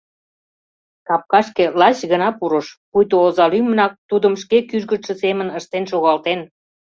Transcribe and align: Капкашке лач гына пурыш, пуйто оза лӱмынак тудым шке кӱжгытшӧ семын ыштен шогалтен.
Капкашке 1.07 1.65
лач 1.79 1.97
гына 2.11 2.29
пурыш, 2.37 2.67
пуйто 2.91 3.15
оза 3.25 3.45
лӱмынак 3.53 3.93
тудым 4.09 4.33
шке 4.41 4.57
кӱжгытшӧ 4.69 5.13
семын 5.23 5.47
ыштен 5.59 5.83
шогалтен. 5.91 6.39